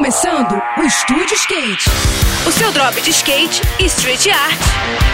começando 0.00 0.58
o 0.78 0.82
Estúdio 0.82 1.34
Skate. 1.34 1.90
O 2.48 2.50
seu 2.50 2.72
drop 2.72 2.98
de 3.02 3.10
skate 3.10 3.60
e 3.78 3.84
street 3.84 4.28
art. 4.28 4.58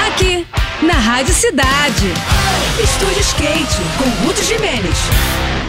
Aqui, 0.07 0.47
na 0.81 0.93
Rádio 0.93 1.35
Cidade. 1.35 2.07
Estúdio 2.81 3.21
Skate, 3.21 3.83
com 3.99 4.25
Ruth 4.25 4.45
Jimenez. 4.45 4.97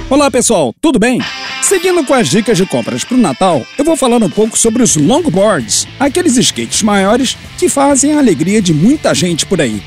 Olá 0.08 0.30
pessoal, 0.30 0.72
tudo 0.80 1.00
bem? 1.00 1.20
Seguindo 1.64 2.06
com 2.06 2.14
as 2.14 2.30
dicas 2.30 2.58
de 2.58 2.68
compras 2.68 3.04
para 3.04 3.18
o 3.18 3.20
Natal, 3.20 3.66
eu 3.76 3.84
vou 3.84 3.98
falar 3.98 4.21
um 4.21 4.30
pouco 4.30 4.55
sobre 4.55 4.84
os 4.84 4.95
longboards, 4.95 5.88
aqueles 5.99 6.38
skates 6.38 6.84
maiores 6.84 7.36
que 7.57 7.68
fazem 7.68 8.13
a 8.13 8.20
alegria 8.20 8.61
de 8.61 8.71
muita 8.71 9.15
gente 9.15 9.47
por 9.47 9.59
aí. 9.59 9.81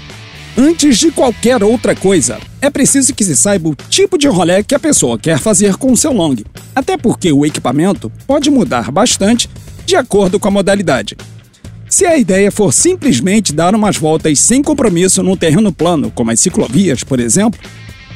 Antes 0.59 0.99
de 0.99 1.11
qualquer 1.11 1.63
outra 1.63 1.95
coisa, 1.95 2.39
é 2.61 2.69
preciso 2.69 3.15
que 3.15 3.25
se 3.25 3.37
saiba 3.37 3.69
o 3.69 3.75
tipo 3.75 4.19
de 4.19 4.27
rolê 4.27 4.63
que 4.63 4.75
a 4.75 4.81
pessoa 4.81 5.19
quer 5.19 5.39
fazer 5.39 5.77
com 5.77 5.93
o 5.93 5.97
seu 5.97 6.13
long, 6.13 6.37
até 6.75 6.97
porque 6.97 7.33
o 7.33 7.47
equipamento 7.47 8.11
pode 8.27 8.51
mudar 8.51 8.91
bastante 8.91 9.49
de 9.87 9.95
acordo 9.95 10.41
com 10.41 10.49
a 10.49 10.51
modalidade. 10.51 11.17
Se 11.89 12.05
a 12.05 12.17
ideia 12.17 12.51
for 12.51 12.73
simplesmente 12.73 13.53
dar 13.53 13.75
umas 13.75 13.97
voltas 13.97 14.39
sem 14.41 14.63
compromisso 14.63 15.23
num 15.23 15.37
terreno 15.37 15.73
plano, 15.73 16.11
como 16.11 16.31
as 16.31 16.41
ciclovias, 16.41 17.03
por 17.03 17.21
exemplo, 17.21 17.61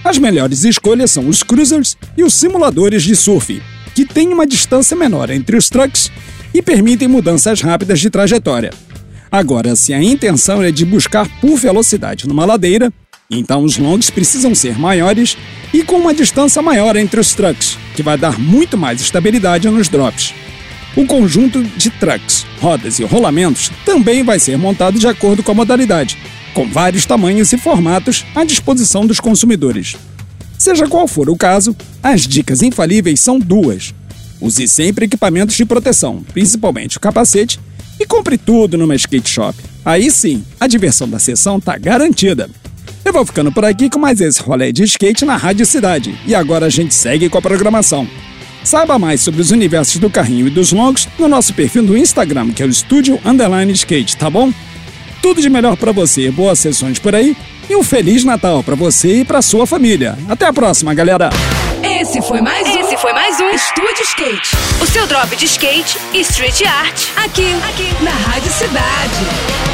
as 0.05 0.19
melhores 0.19 0.65
escolhas 0.65 1.11
são 1.13 1.29
os 1.29 1.43
cruisers 1.43 1.97
e 2.17 2.23
os 2.23 2.35
simuladores 2.35 3.03
de 3.03 3.17
surf, 3.17 3.63
que 3.95 4.05
têm 4.05 4.33
uma 4.33 4.47
distância 4.47 4.97
menor 4.97 5.31
entre 5.31 5.57
os 5.57 5.71
trucks 5.71 6.11
e 6.53 6.61
permitem 6.61 7.09
mudanças 7.09 7.61
rápidas 7.61 8.01
de 8.01 8.11
trajetória. 8.11 8.71
Agora, 9.35 9.75
se 9.75 9.93
a 9.93 10.01
intenção 10.01 10.63
é 10.63 10.71
de 10.71 10.85
buscar 10.85 11.29
por 11.41 11.59
velocidade 11.59 12.29
numa 12.29 12.45
ladeira, 12.45 12.93
então 13.29 13.65
os 13.65 13.77
longs 13.77 14.09
precisam 14.09 14.55
ser 14.55 14.79
maiores 14.79 15.37
e 15.73 15.83
com 15.83 15.97
uma 15.97 16.15
distância 16.15 16.63
maior 16.63 16.95
entre 16.95 17.19
os 17.19 17.35
trucks, 17.35 17.77
que 17.97 18.03
vai 18.03 18.17
dar 18.17 18.39
muito 18.39 18.79
mais 18.79 19.01
estabilidade 19.01 19.69
nos 19.69 19.89
drops. 19.89 20.33
O 20.95 21.05
conjunto 21.05 21.65
de 21.65 21.91
trucks, 21.91 22.47
rodas 22.61 23.01
e 23.01 23.03
rolamentos 23.03 23.73
também 23.85 24.23
vai 24.23 24.39
ser 24.39 24.57
montado 24.57 25.01
de 25.01 25.09
acordo 25.09 25.43
com 25.43 25.51
a 25.51 25.57
modalidade, 25.57 26.17
com 26.55 26.69
vários 26.69 27.05
tamanhos 27.05 27.53
e 27.53 27.59
formatos 27.59 28.25
à 28.37 28.45
disposição 28.45 29.05
dos 29.05 29.19
consumidores. 29.19 29.97
Seja 30.57 30.87
qual 30.87 31.09
for 31.09 31.29
o 31.29 31.37
caso, 31.37 31.77
as 32.01 32.21
dicas 32.21 32.63
infalíveis 32.63 33.19
são 33.19 33.41
duas. 33.41 33.93
Use 34.41 34.69
sempre 34.69 35.07
equipamentos 35.07 35.57
de 35.57 35.65
proteção, 35.65 36.23
principalmente 36.33 36.99
o 36.99 37.01
capacete, 37.01 37.59
e 38.05 38.07
compre 38.07 38.37
tudo 38.37 38.77
numa 38.77 38.95
skate 38.95 39.31
shop. 39.31 39.59
Aí 39.83 40.11
sim, 40.11 40.45
a 40.61 40.67
diversão 40.67 41.09
da 41.09 41.19
sessão 41.19 41.59
tá 41.59 41.77
garantida. 41.79 42.51
Eu 43.03 43.13
vou 43.13 43.25
ficando 43.25 43.51
por 43.51 43.65
aqui 43.65 43.89
com 43.89 43.99
mais 43.99 44.21
esse 44.21 44.43
rolê 44.43 44.73
de 44.73 44.85
skate 44.85 45.25
na 45.25 45.37
Rádio 45.37 45.65
Cidade. 45.65 46.19
E 46.27 46.35
agora 46.35 46.67
a 46.67 46.69
gente 46.69 46.95
segue 46.95 47.29
com 47.29 47.39
a 47.39 47.43
programação. 47.43 48.07
Saiba 48.63 48.99
mais 48.99 49.21
sobre 49.23 49.41
os 49.41 49.51
universos 49.51 49.99
do 49.99 50.09
carrinho 50.09 50.47
e 50.47 50.51
dos 50.51 50.73
longos 50.73 51.09
no 51.19 51.29
nosso 51.29 51.53
perfil 51.55 51.83
do 51.83 51.97
Instagram, 51.97 52.51
que 52.51 52.63
é 52.63 52.67
o 52.67 52.71
Estúdio 52.71 53.19
Underline 53.25 53.73
Skate, 53.73 54.17
tá 54.17 54.31
bom? 54.31 54.53
Tudo 55.21 55.41
de 55.41 55.49
melhor 55.51 55.77
para 55.77 55.93
você, 55.93 56.31
boas 56.31 56.59
sessões 56.59 56.99
por 56.99 57.15
aí 57.15 57.37
e 57.69 57.75
um 57.75 57.83
Feliz 57.83 58.25
Natal 58.25 58.63
para 58.63 58.75
você 58.75 59.21
e 59.21 59.25
para 59.25 59.41
sua 59.41 59.67
família. 59.67 60.19
Até 60.29 60.47
a 60.47 60.53
próxima, 60.53 60.93
galera! 60.95 61.31
Esse 61.83 62.21
foi 62.23 62.41
mais 62.41 62.67
um. 62.67 62.81
Esse 62.81 62.97
foi 62.99 63.13
mais 63.13 63.41
um 63.41 63.49
Estúdio 63.51 64.03
Skate. 64.03 64.44
Drop 65.07 65.37
de 65.37 65.45
skate 65.45 65.99
e 66.15 66.21
street 66.21 66.63
art. 66.67 67.11
Aqui, 67.25 67.53
aqui, 67.69 68.03
na 68.03 68.11
Rádio 68.11 68.51
Cidade. 68.51 69.74